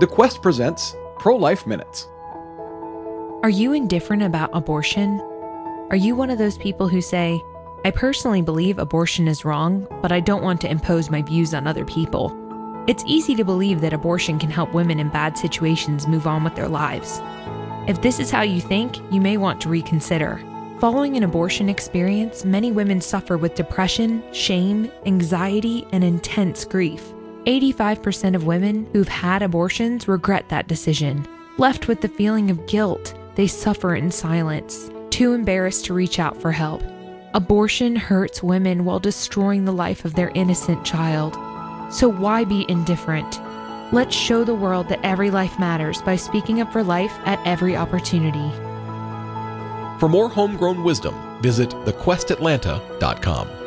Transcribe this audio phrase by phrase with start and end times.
[0.00, 2.08] The Quest presents Pro Life Minutes.
[3.42, 5.20] Are you indifferent about abortion?
[5.90, 7.38] Are you one of those people who say,
[7.84, 11.66] I personally believe abortion is wrong, but I don't want to impose my views on
[11.66, 12.34] other people?
[12.88, 16.54] It's easy to believe that abortion can help women in bad situations move on with
[16.54, 17.20] their lives.
[17.86, 20.42] If this is how you think, you may want to reconsider.
[20.78, 27.12] Following an abortion experience, many women suffer with depression, shame, anxiety, and intense grief.
[27.46, 31.26] 85% of women who've had abortions regret that decision.
[31.58, 36.40] Left with the feeling of guilt, they suffer in silence, too embarrassed to reach out
[36.40, 36.82] for help.
[37.34, 41.34] Abortion hurts women while destroying the life of their innocent child.
[41.92, 43.40] So why be indifferent?
[43.92, 47.76] Let's show the world that every life matters by speaking up for life at every
[47.76, 48.50] opportunity.
[49.98, 53.59] For more homegrown wisdom, visit thequestatlanta.com.